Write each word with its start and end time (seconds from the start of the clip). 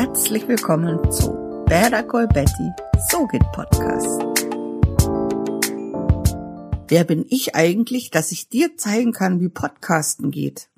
Herzlich 0.00 0.46
willkommen 0.46 1.10
zu 1.10 1.32
Better 1.66 2.04
Call 2.04 2.28
Betty, 2.28 2.70
So 3.10 3.26
geht 3.26 3.42
Podcast. 3.50 4.22
Wer 6.86 7.02
bin 7.02 7.26
ich 7.28 7.56
eigentlich, 7.56 8.12
dass 8.12 8.30
ich 8.30 8.48
dir 8.48 8.76
zeigen 8.76 9.10
kann, 9.10 9.40
wie 9.40 9.48
Podcasten 9.48 10.30
geht? 10.30 10.68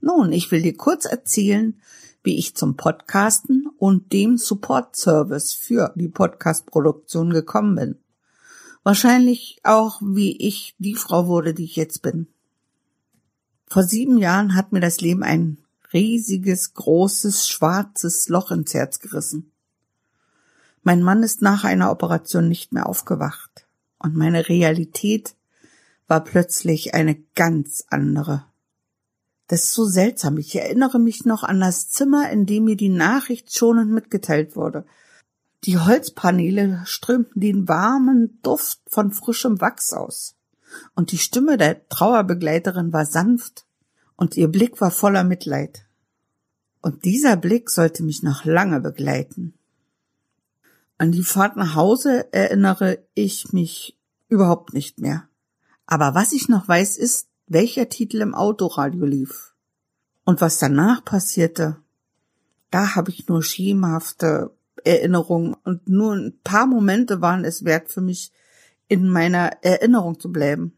Nun, 0.00 0.32
ich 0.32 0.50
will 0.50 0.62
dir 0.62 0.76
kurz 0.76 1.04
erzählen, 1.04 1.80
wie 2.24 2.38
ich 2.38 2.56
zum 2.56 2.76
Podcasten 2.76 3.68
und 3.78 4.12
dem 4.12 4.36
Support 4.36 4.96
Service 4.96 5.52
für 5.52 5.92
die 5.94 6.08
Podcast-Produktion 6.08 7.30
gekommen 7.30 7.76
bin. 7.76 7.98
Wahrscheinlich 8.82 9.60
auch, 9.62 10.02
wie 10.02 10.36
ich 10.44 10.74
die 10.80 10.96
Frau 10.96 11.28
wurde, 11.28 11.54
die 11.54 11.66
ich 11.66 11.76
jetzt 11.76 12.02
bin. 12.02 12.26
Vor 13.68 13.84
sieben 13.84 14.18
Jahren 14.18 14.56
hat 14.56 14.72
mir 14.72 14.80
das 14.80 15.00
Leben 15.00 15.22
ein 15.22 15.58
riesiges, 15.92 16.74
großes, 16.74 17.48
schwarzes 17.48 18.28
Loch 18.28 18.50
ins 18.50 18.74
Herz 18.74 19.00
gerissen. 19.00 19.52
Mein 20.82 21.02
Mann 21.02 21.22
ist 21.22 21.42
nach 21.42 21.64
einer 21.64 21.90
Operation 21.90 22.48
nicht 22.48 22.72
mehr 22.72 22.86
aufgewacht 22.88 23.66
und 23.98 24.16
meine 24.16 24.48
Realität 24.48 25.34
war 26.06 26.24
plötzlich 26.24 26.94
eine 26.94 27.16
ganz 27.34 27.84
andere. 27.88 28.44
Das 29.46 29.64
ist 29.64 29.72
so 29.72 29.84
seltsam. 29.84 30.38
Ich 30.38 30.54
erinnere 30.56 30.98
mich 30.98 31.24
noch 31.24 31.42
an 31.42 31.60
das 31.60 31.90
Zimmer, 31.90 32.30
in 32.30 32.46
dem 32.46 32.64
mir 32.64 32.76
die 32.76 32.88
Nachricht 32.88 33.54
schonend 33.54 33.90
mitgeteilt 33.90 34.56
wurde. 34.56 34.86
Die 35.64 35.76
Holzpaneele 35.76 36.82
strömten 36.84 37.40
den 37.40 37.68
warmen 37.68 38.40
Duft 38.42 38.80
von 38.86 39.12
frischem 39.12 39.60
Wachs 39.60 39.92
aus 39.92 40.36
und 40.94 41.12
die 41.12 41.18
Stimme 41.18 41.58
der 41.58 41.88
Trauerbegleiterin 41.88 42.92
war 42.92 43.04
sanft 43.04 43.66
und 44.16 44.36
ihr 44.36 44.48
Blick 44.48 44.80
war 44.80 44.90
voller 44.90 45.24
Mitleid. 45.24 45.84
Und 46.80 47.04
dieser 47.04 47.36
Blick 47.36 47.70
sollte 47.70 48.02
mich 48.02 48.22
noch 48.22 48.44
lange 48.44 48.80
begleiten. 48.80 49.54
An 50.98 51.12
die 51.12 51.22
Fahrt 51.22 51.56
nach 51.56 51.74
Hause 51.74 52.32
erinnere 52.32 52.98
ich 53.14 53.52
mich 53.52 53.96
überhaupt 54.28 54.74
nicht 54.74 54.98
mehr. 54.98 55.28
Aber 55.86 56.14
was 56.14 56.32
ich 56.32 56.48
noch 56.48 56.68
weiß, 56.68 56.96
ist, 56.96 57.28
welcher 57.46 57.88
Titel 57.88 58.20
im 58.20 58.34
Autoradio 58.34 59.04
lief. 59.04 59.54
Und 60.24 60.40
was 60.40 60.58
danach 60.58 61.04
passierte, 61.04 61.76
da 62.70 62.94
habe 62.94 63.10
ich 63.10 63.28
nur 63.28 63.42
schemhafte 63.42 64.52
Erinnerungen 64.84 65.54
und 65.64 65.88
nur 65.88 66.14
ein 66.14 66.38
paar 66.44 66.66
Momente 66.66 67.20
waren 67.20 67.44
es 67.44 67.64
wert 67.64 67.90
für 67.90 68.00
mich, 68.00 68.32
in 68.88 69.08
meiner 69.08 69.62
Erinnerung 69.62 70.18
zu 70.18 70.30
bleiben. 70.30 70.74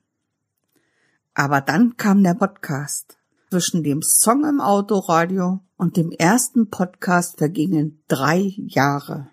Aber 1.35 1.61
dann 1.61 1.97
kam 1.97 2.23
der 2.23 2.35
Podcast. 2.35 3.19
Zwischen 3.53 3.83
dem 3.83 4.01
Song 4.01 4.47
im 4.47 4.63
Autoradio 4.63 5.61
und 5.77 5.99
dem 5.99 6.11
ersten 6.11 6.71
Podcast 6.71 7.37
vergingen 7.37 8.03
drei 8.09 8.55
Jahre. 8.57 9.29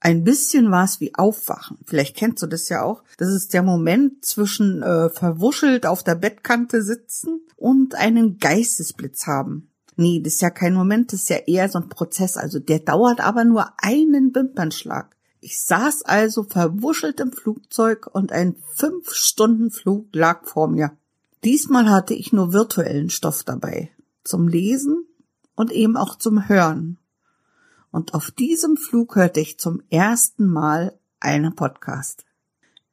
Ein 0.00 0.24
bisschen 0.24 0.72
war 0.72 0.82
es 0.82 1.00
wie 1.00 1.14
Aufwachen. 1.14 1.78
Vielleicht 1.84 2.16
kennst 2.16 2.42
du 2.42 2.48
das 2.48 2.68
ja 2.68 2.82
auch. 2.82 3.04
Das 3.18 3.28
ist 3.28 3.54
der 3.54 3.62
Moment 3.62 4.24
zwischen 4.24 4.82
äh, 4.82 5.10
verwuschelt 5.10 5.86
auf 5.86 6.02
der 6.02 6.16
Bettkante 6.16 6.82
sitzen 6.82 7.38
und 7.54 7.94
einen 7.94 8.38
Geistesblitz 8.38 9.28
haben. 9.28 9.70
Nee, 9.94 10.20
das 10.20 10.32
ist 10.32 10.42
ja 10.42 10.50
kein 10.50 10.74
Moment, 10.74 11.12
das 11.12 11.20
ist 11.20 11.30
ja 11.30 11.36
eher 11.36 11.68
so 11.68 11.78
ein 11.78 11.88
Prozess. 11.88 12.36
Also 12.36 12.58
der 12.58 12.80
dauert 12.80 13.20
aber 13.20 13.44
nur 13.44 13.68
einen 13.78 14.34
Wimpernschlag. 14.34 15.14
Ich 15.38 15.62
saß 15.62 16.02
also 16.02 16.42
verwuschelt 16.42 17.20
im 17.20 17.30
Flugzeug 17.30 18.08
und 18.12 18.32
ein 18.32 18.56
Fünf-Stunden-Flug 18.74 20.08
lag 20.16 20.46
vor 20.46 20.66
mir. 20.66 20.96
Diesmal 21.44 21.90
hatte 21.90 22.14
ich 22.14 22.32
nur 22.32 22.52
virtuellen 22.52 23.10
Stoff 23.10 23.44
dabei. 23.44 23.90
Zum 24.24 24.48
Lesen 24.48 25.06
und 25.54 25.72
eben 25.72 25.96
auch 25.96 26.16
zum 26.16 26.48
Hören. 26.48 26.98
Und 27.90 28.14
auf 28.14 28.30
diesem 28.30 28.76
Flug 28.76 29.16
hörte 29.16 29.40
ich 29.40 29.58
zum 29.58 29.82
ersten 29.90 30.46
Mal 30.46 30.98
einen 31.20 31.54
Podcast. 31.54 32.24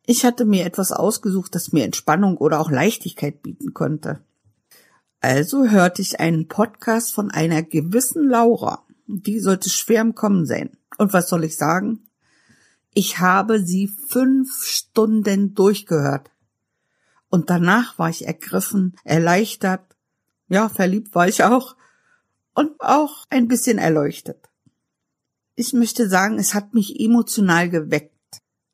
Ich 0.05 0.25
hatte 0.25 0.45
mir 0.45 0.65
etwas 0.65 0.91
ausgesucht, 0.91 1.55
das 1.55 1.71
mir 1.71 1.85
Entspannung 1.85 2.37
oder 2.37 2.59
auch 2.59 2.69
Leichtigkeit 2.69 3.41
bieten 3.41 3.73
konnte. 3.73 4.21
Also 5.21 5.69
hörte 5.69 6.01
ich 6.01 6.19
einen 6.19 6.49
Podcast 6.49 7.13
von 7.13 7.31
einer 7.31 7.63
gewissen 7.63 8.27
Laura. 8.27 8.83
Die 9.07 9.39
sollte 9.39 9.69
schwer 9.69 10.01
im 10.01 10.15
Kommen 10.15 10.45
sein. 10.45 10.71
Und 10.97 11.13
was 11.13 11.29
soll 11.29 11.45
ich 11.45 11.55
sagen? 11.55 11.99
Ich 12.93 13.19
habe 13.19 13.63
sie 13.63 13.87
fünf 13.87 14.63
Stunden 14.65 15.55
durchgehört. 15.55 16.29
Und 17.33 17.49
danach 17.49 17.97
war 17.97 18.11
ich 18.11 18.27
ergriffen, 18.27 18.95
erleichtert, 19.03 19.81
ja, 20.49 20.69
verliebt 20.69 21.15
war 21.15 21.27
ich 21.27 21.43
auch 21.43 21.75
und 22.53 22.79
auch 22.79 23.25
ein 23.31 23.47
bisschen 23.47 23.79
erleuchtet. 23.79 24.51
Ich 25.55 25.73
möchte 25.73 26.07
sagen, 26.07 26.37
es 26.37 26.53
hat 26.53 26.75
mich 26.75 26.99
emotional 26.99 27.71
geweckt. 27.71 28.13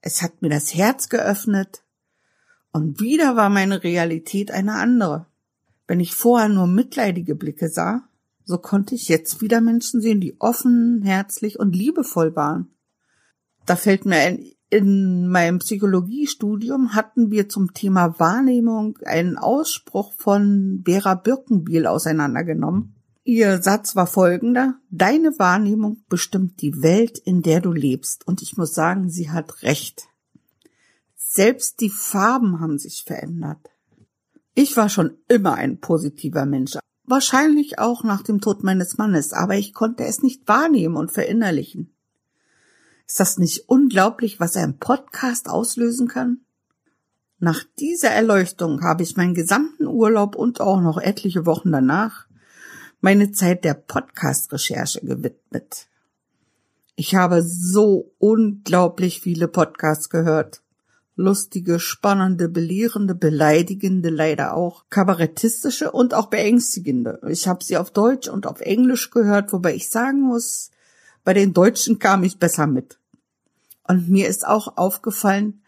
Es 0.01 0.21
hat 0.21 0.41
mir 0.41 0.49
das 0.49 0.75
Herz 0.75 1.07
geöffnet 1.07 1.85
und 2.73 2.99
wieder 2.99 3.37
war 3.37 3.49
meine 3.49 3.81
Realität 3.81 4.51
eine 4.51 4.73
andere. 4.73 5.25
Wenn 5.87 6.01
ich 6.01 6.13
vorher 6.13 6.49
nur 6.49 6.67
mitleidige 6.67 7.35
Blicke 7.35 7.69
sah, 7.69 8.09
so 8.43 8.57
konnte 8.57 8.93
ich 8.93 9.07
jetzt 9.07 9.39
wieder 9.39 9.61
Menschen 9.61 10.01
sehen, 10.01 10.19
die 10.19 10.35
offen, 10.41 11.01
herzlich 11.03 11.59
und 11.59 11.77
liebevoll 11.77 12.35
waren. 12.35 12.75
Da 13.65 13.77
fällt 13.77 14.03
mir 14.03 14.17
ein 14.17 14.51
in 14.69 15.27
meinem 15.27 15.59
Psychologiestudium 15.59 16.93
hatten 16.93 17.31
wir 17.31 17.49
zum 17.49 17.73
Thema 17.73 18.19
Wahrnehmung 18.19 18.97
einen 19.03 19.37
Ausspruch 19.37 20.13
von 20.13 20.83
Vera 20.85 21.15
Birkenbiel 21.15 21.87
auseinandergenommen. 21.87 22.95
Ihr 23.23 23.61
Satz 23.61 23.95
war 23.95 24.07
folgender. 24.07 24.75
Deine 24.89 25.37
Wahrnehmung 25.39 26.03
bestimmt 26.07 26.61
die 26.61 26.81
Welt, 26.81 27.17
in 27.17 27.41
der 27.41 27.61
du 27.61 27.71
lebst. 27.71 28.27
Und 28.27 28.41
ich 28.41 28.57
muss 28.57 28.73
sagen, 28.73 29.09
sie 29.09 29.29
hat 29.29 29.63
recht. 29.63 30.07
Selbst 31.15 31.81
die 31.81 31.91
Farben 31.91 32.59
haben 32.59 32.79
sich 32.79 33.03
verändert. 33.03 33.69
Ich 34.55 34.75
war 34.77 34.89
schon 34.89 35.17
immer 35.27 35.55
ein 35.55 35.79
positiver 35.79 36.45
Mensch. 36.45 36.77
Wahrscheinlich 37.05 37.79
auch 37.79 38.03
nach 38.03 38.23
dem 38.23 38.39
Tod 38.39 38.63
meines 38.63 38.97
Mannes, 38.97 39.33
aber 39.33 39.55
ich 39.55 39.73
konnte 39.73 40.03
es 40.03 40.21
nicht 40.21 40.47
wahrnehmen 40.47 40.95
und 40.95 41.11
verinnerlichen. 41.11 41.95
Ist 43.09 43.19
das 43.19 43.39
nicht 43.39 43.67
unglaublich, 43.67 44.39
was 44.39 44.55
ein 44.55 44.77
Podcast 44.77 45.49
auslösen 45.49 46.07
kann? 46.07 46.41
Nach 47.39 47.63
dieser 47.79 48.11
Erleuchtung 48.11 48.83
habe 48.83 49.01
ich 49.01 49.17
meinen 49.17 49.33
gesamten 49.33 49.87
Urlaub 49.87 50.35
und 50.35 50.61
auch 50.61 50.79
noch 50.79 50.99
etliche 50.99 51.47
Wochen 51.47 51.71
danach 51.71 52.27
meine 53.01 53.31
Zeit 53.31 53.63
der 53.63 53.73
Podcast-Recherche 53.73 55.01
gewidmet. 55.01 55.87
Ich 56.95 57.15
habe 57.15 57.41
so 57.41 58.11
unglaublich 58.19 59.21
viele 59.21 59.47
Podcasts 59.47 60.11
gehört. 60.11 60.61
Lustige, 61.15 61.79
spannende, 61.79 62.47
belehrende, 62.47 63.15
beleidigende, 63.15 64.09
leider 64.09 64.53
auch 64.53 64.85
kabarettistische 64.91 65.91
und 65.91 66.13
auch 66.13 66.27
beängstigende. 66.27 67.19
Ich 67.27 67.47
habe 67.47 67.63
sie 67.63 67.77
auf 67.77 67.89
Deutsch 67.89 68.27
und 68.27 68.45
auf 68.45 68.61
Englisch 68.61 69.09
gehört, 69.09 69.51
wobei 69.51 69.73
ich 69.73 69.89
sagen 69.89 70.21
muss, 70.21 70.69
bei 71.23 71.33
den 71.33 71.53
Deutschen 71.53 71.97
kam 71.97 72.23
ich 72.23 72.37
besser 72.37 72.67
mit. 72.67 72.98
Und 73.89 74.07
mir 74.07 74.27
ist 74.27 74.45
auch 74.45 74.77
aufgefallen, 74.77 75.63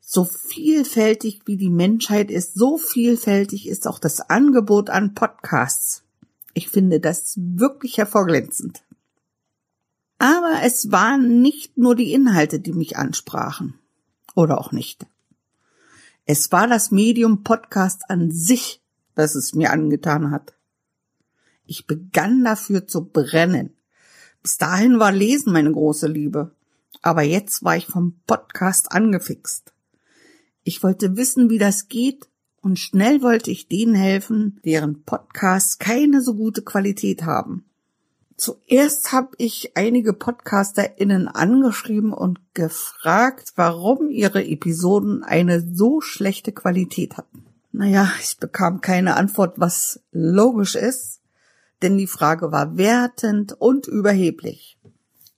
so 0.00 0.24
vielfältig 0.24 1.40
wie 1.44 1.56
die 1.56 1.70
Menschheit 1.70 2.30
ist, 2.30 2.54
so 2.54 2.78
vielfältig 2.78 3.66
ist 3.66 3.88
auch 3.88 3.98
das 3.98 4.20
Angebot 4.20 4.90
an 4.90 5.14
Podcasts. 5.14 6.04
Ich 6.54 6.68
finde 6.68 7.00
das 7.00 7.34
wirklich 7.36 7.98
hervorglänzend. 7.98 8.84
Aber 10.18 10.60
es 10.62 10.92
waren 10.92 11.42
nicht 11.42 11.76
nur 11.76 11.96
die 11.96 12.12
Inhalte, 12.12 12.60
die 12.60 12.72
mich 12.72 12.96
ansprachen. 12.96 13.74
Oder 14.36 14.58
auch 14.58 14.70
nicht. 14.70 15.06
Es 16.26 16.52
war 16.52 16.68
das 16.68 16.92
Medium 16.92 17.42
Podcast 17.42 18.08
an 18.08 18.30
sich, 18.30 18.84
das 19.16 19.34
es 19.34 19.52
mir 19.52 19.72
angetan 19.72 20.30
hat. 20.30 20.54
Ich 21.66 21.88
begann 21.88 22.44
dafür 22.44 22.86
zu 22.86 23.06
brennen. 23.06 23.76
Bis 24.44 24.58
dahin 24.58 25.00
war 25.00 25.10
Lesen 25.10 25.52
meine 25.52 25.72
große 25.72 26.06
Liebe. 26.06 26.54
Aber 27.02 27.22
jetzt 27.22 27.62
war 27.64 27.76
ich 27.76 27.86
vom 27.86 28.20
Podcast 28.26 28.92
angefixt. 28.92 29.72
Ich 30.64 30.82
wollte 30.82 31.16
wissen, 31.16 31.50
wie 31.50 31.58
das 31.58 31.88
geht, 31.88 32.28
und 32.60 32.78
schnell 32.78 33.22
wollte 33.22 33.50
ich 33.50 33.68
denen 33.68 33.94
helfen, 33.94 34.60
deren 34.64 35.02
Podcasts 35.04 35.78
keine 35.78 36.20
so 36.20 36.34
gute 36.34 36.62
Qualität 36.62 37.22
haben. 37.22 37.64
Zuerst 38.36 39.10
habe 39.12 39.30
ich 39.38 39.76
einige 39.76 40.12
PodcasterInnen 40.12 41.26
angeschrieben 41.26 42.12
und 42.12 42.38
gefragt, 42.54 43.52
warum 43.56 44.10
ihre 44.10 44.44
Episoden 44.44 45.24
eine 45.24 45.60
so 45.74 46.00
schlechte 46.00 46.52
Qualität 46.52 47.16
hatten. 47.16 47.44
Naja, 47.72 48.10
ich 48.20 48.38
bekam 48.38 48.80
keine 48.80 49.16
Antwort, 49.16 49.58
was 49.58 50.00
logisch 50.12 50.76
ist, 50.76 51.20
denn 51.82 51.98
die 51.98 52.06
Frage 52.06 52.52
war 52.52 52.76
wertend 52.76 53.54
und 53.58 53.88
überheblich. 53.88 54.77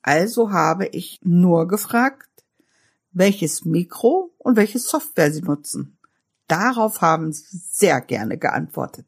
Also 0.02 0.52
habe 0.52 0.86
ich 0.86 1.20
nur 1.22 1.68
gefragt, 1.68 2.28
welches 3.12 3.64
Mikro 3.64 4.34
und 4.38 4.56
welche 4.56 4.78
Software 4.78 5.32
sie 5.32 5.42
nutzen. 5.42 5.98
Darauf 6.46 7.00
haben 7.00 7.32
sie 7.32 7.58
sehr 7.70 8.00
gerne 8.00 8.38
geantwortet. 8.38 9.06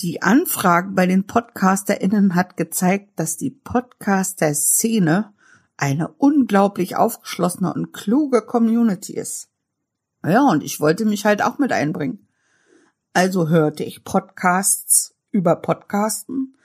Die 0.00 0.22
Anfrage 0.22 0.90
bei 0.90 1.06
den 1.06 1.26
PodcasterInnen 1.26 2.34
hat 2.34 2.56
gezeigt, 2.56 3.10
dass 3.20 3.36
die 3.36 3.50
Podcaster-Szene 3.50 5.32
eine 5.76 6.08
unglaublich 6.08 6.96
aufgeschlossene 6.96 7.72
und 7.72 7.92
kluge 7.92 8.42
Community 8.42 9.14
ist. 9.14 9.48
Ja, 10.24 10.42
und 10.48 10.62
ich 10.62 10.80
wollte 10.80 11.04
mich 11.04 11.24
halt 11.24 11.42
auch 11.42 11.58
mit 11.58 11.72
einbringen. 11.72 12.28
Also 13.12 13.48
hörte 13.48 13.84
ich 13.84 14.04
Podcasts 14.04 15.14
über 15.30 15.56
Podcasten. 15.56 16.56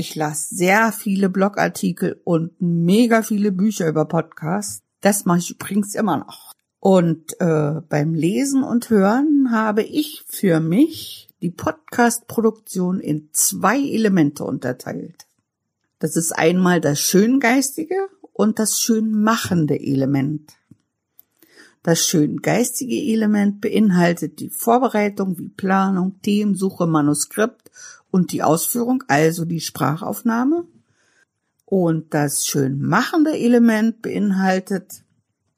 Ich 0.00 0.14
las 0.14 0.48
sehr 0.48 0.92
viele 0.92 1.28
Blogartikel 1.28 2.20
und 2.22 2.52
mega 2.60 3.22
viele 3.22 3.50
Bücher 3.50 3.88
über 3.88 4.04
Podcasts. 4.04 4.80
Das 5.00 5.24
mache 5.24 5.38
ich 5.38 5.50
übrigens 5.50 5.96
immer 5.96 6.18
noch. 6.18 6.52
Und 6.78 7.40
äh, 7.40 7.80
beim 7.88 8.14
Lesen 8.14 8.62
und 8.62 8.90
Hören 8.90 9.50
habe 9.50 9.82
ich 9.82 10.22
für 10.28 10.60
mich 10.60 11.28
die 11.42 11.50
Podcast-Produktion 11.50 13.00
in 13.00 13.30
zwei 13.32 13.76
Elemente 13.76 14.44
unterteilt. 14.44 15.26
Das 15.98 16.14
ist 16.14 16.30
einmal 16.30 16.80
das 16.80 17.00
Schöngeistige 17.00 17.96
und 18.32 18.60
das 18.60 18.78
Schönmachende 18.78 19.80
Element. 19.80 20.52
Das 21.82 22.06
schöngeistige 22.06 22.94
Element 22.94 23.60
beinhaltet 23.60 24.38
die 24.38 24.50
Vorbereitung 24.50 25.38
wie 25.38 25.48
Planung, 25.48 26.20
Themensuche, 26.22 26.86
Manuskript 26.86 27.72
und 28.18 28.32
die 28.32 28.42
Ausführung, 28.42 29.04
also 29.06 29.44
die 29.44 29.60
Sprachaufnahme. 29.60 30.66
Und 31.64 32.12
das 32.14 32.44
schönmachende 32.44 33.38
Element 33.38 34.02
beinhaltet 34.02 35.04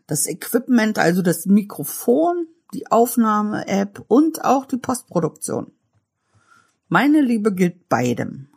das 0.07 0.27
Equipment, 0.27 0.99
also 0.99 1.23
das 1.23 1.47
Mikrofon, 1.47 2.49
die 2.75 2.91
Aufnahme-App 2.91 4.05
und 4.09 4.45
auch 4.45 4.67
die 4.67 4.77
Postproduktion. 4.77 5.73
Meine 6.89 7.23
Liebe 7.23 7.55
gilt 7.55 7.89
beidem. 7.89 8.49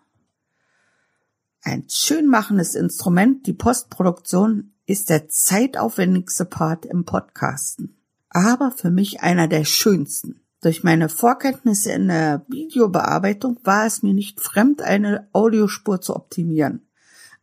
Ein 1.61 1.85
schön 1.87 2.27
machendes 2.27 2.75
Instrument, 2.75 3.47
die 3.47 3.53
Postproduktion, 3.53 4.73
ist 4.85 5.09
der 5.09 5.29
zeitaufwendigste 5.29 6.43
Part 6.43 6.85
im 6.85 7.05
Podcasten. 7.05 7.95
Aber 8.27 8.71
für 8.71 8.91
mich 8.91 9.21
einer 9.21 9.47
der 9.47 9.63
schönsten. 9.63 10.42
Durch 10.63 10.81
meine 10.81 11.09
Vorkenntnisse 11.09 11.91
in 11.91 12.07
der 12.07 12.45
Videobearbeitung 12.47 13.59
war 13.65 13.85
es 13.85 14.01
mir 14.01 14.13
nicht 14.13 14.39
fremd, 14.39 14.81
eine 14.81 15.27
Audiospur 15.33 15.99
zu 15.99 16.15
optimieren. 16.15 16.87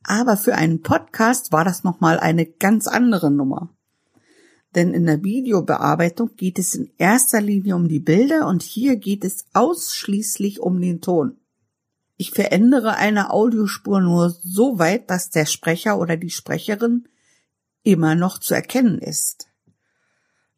Aber 0.03 0.39
für 0.39 0.55
einen 0.55 0.81
Podcast 0.81 1.53
war 1.53 1.63
das 1.63 1.85
nochmal 1.85 2.19
eine 2.19 2.47
ganz 2.47 2.87
andere 2.87 3.31
Nummer. 3.31 3.69
Denn 4.75 4.95
in 4.95 5.05
der 5.05 5.23
Videobearbeitung 5.23 6.31
geht 6.37 6.59
es 6.59 6.75
in 6.75 6.93
erster 6.97 7.43
Linie 7.43 7.77
um 7.77 7.89
die 7.89 8.01
Bilder 8.01 8.49
und 8.49 8.63
hier 8.63 8.97
geht 8.97 9.23
es 9.27 9.45
ausschließlich 9.53 10.61
um 10.61 10.81
den 10.81 11.03
Ton. 11.03 11.37
Ich 12.17 12.31
verändere 12.31 12.97
eine 12.97 13.35
Audiospur 13.35 14.01
nur 14.01 14.31
so 14.31 14.79
weit, 14.79 15.11
dass 15.11 15.29
der 15.29 15.45
Sprecher 15.45 15.99
oder 15.99 16.17
die 16.17 16.31
Sprecherin 16.31 17.07
immer 17.83 18.15
noch 18.15 18.39
zu 18.39 18.55
erkennen 18.55 18.99
ist. 18.99 19.50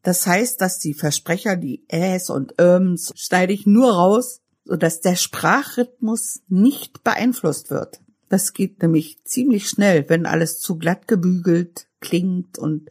Das 0.03 0.27
heißt, 0.27 0.61
dass 0.61 0.79
die 0.79 0.95
Versprecher, 0.95 1.57
die 1.57 1.85
Äs 1.89 2.29
und 2.29 2.55
Öms, 2.61 3.13
schneide 3.15 3.53
ich 3.53 3.67
nur 3.67 3.93
raus, 3.93 4.41
sodass 4.65 5.01
der 5.01 5.17
Sprachrhythmus 5.17 6.43
nicht 6.49 7.05
beeinflusst 7.05 7.71
wird. 7.71 8.01
Das 8.29 8.53
geht 8.53 8.83
nämlich 8.83 9.25
ziemlich 9.25 9.69
schnell, 9.69 10.09
wenn 10.09 10.27
alles 10.27 10.59
zu 10.59 10.77
glatt 10.77 11.07
gebügelt 11.07 11.87
klingt 12.01 12.59
und 12.59 12.91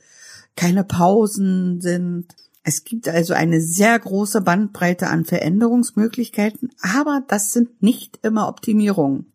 keine 0.56 0.84
Pausen 0.84 1.82
sind. 1.82 2.28
Es 2.64 2.84
gibt 2.84 3.08
also 3.08 3.34
eine 3.34 3.60
sehr 3.60 3.98
große 3.98 4.42
Bandbreite 4.42 5.08
an 5.08 5.26
Veränderungsmöglichkeiten, 5.26 6.70
aber 6.82 7.24
das 7.28 7.52
sind 7.52 7.82
nicht 7.82 8.20
immer 8.22 8.48
Optimierungen. 8.48 9.34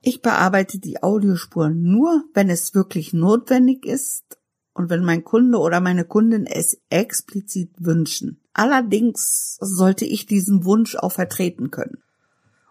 Ich 0.00 0.22
bearbeite 0.22 0.78
die 0.78 1.02
Audiospuren 1.02 1.82
nur, 1.82 2.24
wenn 2.34 2.50
es 2.50 2.74
wirklich 2.74 3.12
notwendig 3.12 3.84
ist 3.84 4.38
und 4.74 4.90
wenn 4.90 5.04
mein 5.04 5.24
Kunde 5.24 5.58
oder 5.58 5.80
meine 5.80 6.04
Kundin 6.04 6.46
es 6.46 6.80
explizit 6.88 7.70
wünschen. 7.78 8.40
Allerdings 8.52 9.56
sollte 9.60 10.04
ich 10.04 10.26
diesen 10.26 10.64
Wunsch 10.64 10.96
auch 10.96 11.12
vertreten 11.12 11.70
können. 11.70 12.02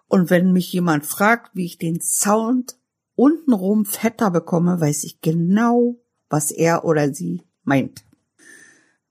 Und 0.08 0.30
wenn 0.30 0.52
mich 0.52 0.72
jemand 0.72 1.06
fragt, 1.06 1.54
wie 1.54 1.64
ich 1.64 1.78
den 1.78 2.00
Sound 2.00 2.76
untenrum 3.14 3.84
fetter 3.84 4.30
bekomme, 4.30 4.80
weiß 4.80 5.04
ich 5.04 5.20
genau, 5.20 5.96
was 6.28 6.50
er 6.50 6.84
oder 6.84 7.14
sie 7.14 7.42
meint. 7.64 8.04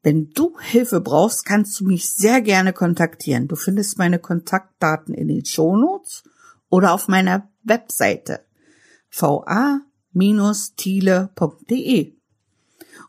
Wenn 0.03 0.31
du 0.31 0.59
Hilfe 0.59 0.99
brauchst, 0.99 1.45
kannst 1.45 1.79
du 1.79 1.85
mich 1.85 2.09
sehr 2.09 2.41
gerne 2.41 2.73
kontaktieren. 2.73 3.47
Du 3.47 3.55
findest 3.55 3.97
meine 3.99 4.19
Kontaktdaten 4.19 5.13
in 5.13 5.27
den 5.27 5.45
Shownotes 5.45 6.23
oder 6.69 6.93
auf 6.93 7.07
meiner 7.07 7.49
Webseite 7.63 8.41
va-thiele.de. 9.11 9.81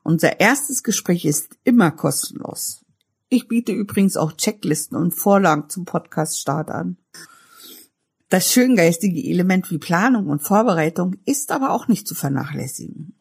Unser 0.03 0.41
erstes 0.41 0.83
Gespräch 0.83 1.25
ist 1.25 1.57
immer 1.65 1.91
kostenlos. 1.91 2.85
Ich 3.29 3.49
biete 3.49 3.73
übrigens 3.73 4.17
auch 4.17 4.33
Checklisten 4.33 4.97
und 4.97 5.13
Vorlagen 5.13 5.69
zum 5.69 5.85
Podcast-Start 5.85 6.71
an. 6.71 6.97
Das 8.29 8.51
schöngeistige 8.51 9.23
Element 9.23 9.71
wie 9.71 9.79
Planung 9.79 10.29
und 10.29 10.43
Vorbereitung 10.43 11.17
ist 11.25 11.53
aber 11.53 11.71
auch 11.71 11.87
nicht 11.89 12.09
zu 12.09 12.15
vernachlässigen. 12.15 13.15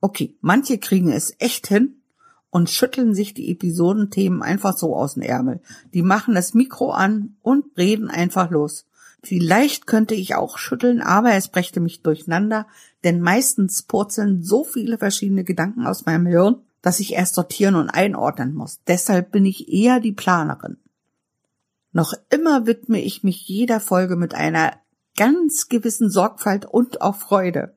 Okay, 0.00 0.36
manche 0.40 0.78
kriegen 0.78 1.10
es 1.10 1.34
echt 1.38 1.66
hin 1.66 2.02
und 2.50 2.70
schütteln 2.70 3.14
sich 3.14 3.34
die 3.34 3.50
Episodenthemen 3.50 4.42
einfach 4.42 4.76
so 4.76 4.94
aus 4.94 5.14
dem 5.14 5.22
Ärmel. 5.22 5.60
Die 5.92 6.02
machen 6.02 6.34
das 6.34 6.54
Mikro 6.54 6.90
an 6.90 7.36
und 7.42 7.64
reden 7.76 8.08
einfach 8.08 8.50
los. 8.50 8.86
Vielleicht 9.22 9.86
könnte 9.86 10.14
ich 10.14 10.34
auch 10.36 10.58
schütteln, 10.58 11.00
aber 11.00 11.34
es 11.34 11.48
brächte 11.48 11.80
mich 11.80 12.02
durcheinander, 12.02 12.66
denn 13.04 13.20
meistens 13.20 13.82
purzeln 13.82 14.42
so 14.42 14.64
viele 14.64 14.98
verschiedene 14.98 15.44
Gedanken 15.44 15.86
aus 15.86 16.06
meinem 16.06 16.26
Hirn, 16.26 16.62
dass 16.82 17.00
ich 17.00 17.14
erst 17.14 17.34
sortieren 17.34 17.74
und 17.74 17.90
einordnen 17.90 18.54
muss. 18.54 18.80
Deshalb 18.86 19.32
bin 19.32 19.44
ich 19.44 19.68
eher 19.68 19.98
die 20.00 20.12
Planerin. 20.12 20.78
Noch 21.92 22.14
immer 22.30 22.66
widme 22.66 23.00
ich 23.00 23.24
mich 23.24 23.48
jeder 23.48 23.80
Folge 23.80 24.14
mit 24.14 24.34
einer 24.34 24.74
ganz 25.16 25.68
gewissen 25.68 26.10
Sorgfalt 26.10 26.64
und 26.64 27.02
auch 27.02 27.16
Freude. 27.16 27.74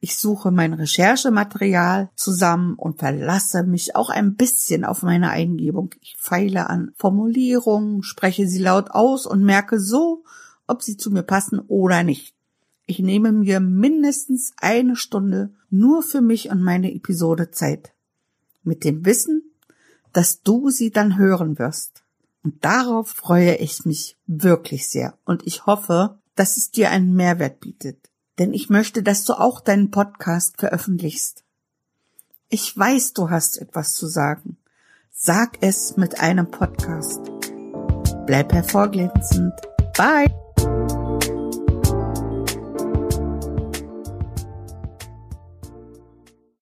Ich 0.00 0.18
suche 0.18 0.50
mein 0.50 0.74
Recherchematerial 0.74 2.10
zusammen 2.16 2.74
und 2.74 2.98
verlasse 2.98 3.62
mich 3.62 3.96
auch 3.96 4.10
ein 4.10 4.34
bisschen 4.34 4.84
auf 4.84 5.02
meine 5.02 5.30
Eingebung. 5.30 5.94
Ich 6.00 6.16
feile 6.18 6.68
an 6.68 6.92
Formulierungen, 6.96 8.02
spreche 8.02 8.46
sie 8.48 8.58
laut 8.58 8.90
aus 8.90 9.24
und 9.24 9.42
merke 9.42 9.78
so, 9.78 10.24
ob 10.66 10.82
sie 10.82 10.96
zu 10.96 11.10
mir 11.10 11.22
passen 11.22 11.60
oder 11.60 12.02
nicht. 12.02 12.34
Ich 12.86 12.98
nehme 12.98 13.32
mir 13.32 13.60
mindestens 13.60 14.52
eine 14.58 14.96
Stunde 14.96 15.50
nur 15.70 16.02
für 16.02 16.20
mich 16.20 16.50
und 16.50 16.62
meine 16.62 16.94
Episode 16.94 17.50
Zeit. 17.50 17.92
Mit 18.62 18.84
dem 18.84 19.04
Wissen, 19.04 19.42
dass 20.12 20.42
du 20.42 20.70
sie 20.70 20.90
dann 20.90 21.18
hören 21.18 21.58
wirst. 21.58 22.02
Und 22.42 22.64
darauf 22.64 23.08
freue 23.08 23.56
ich 23.56 23.84
mich 23.84 24.16
wirklich 24.26 24.88
sehr. 24.88 25.18
Und 25.24 25.46
ich 25.46 25.66
hoffe, 25.66 26.18
dass 26.34 26.56
es 26.56 26.70
dir 26.70 26.90
einen 26.90 27.14
Mehrwert 27.14 27.60
bietet 27.60 28.10
denn 28.38 28.52
ich 28.52 28.68
möchte, 28.68 29.02
dass 29.02 29.24
du 29.24 29.34
auch 29.34 29.60
deinen 29.60 29.90
Podcast 29.90 30.58
veröffentlichst. 30.58 31.44
Ich 32.48 32.76
weiß, 32.76 33.12
du 33.12 33.30
hast 33.30 33.58
etwas 33.58 33.94
zu 33.94 34.06
sagen. 34.06 34.58
Sag 35.10 35.58
es 35.60 35.96
mit 35.96 36.20
einem 36.20 36.50
Podcast. 36.50 37.20
Bleib 38.26 38.52
hervorglänzend. 38.52 39.52
Bye. 39.96 40.43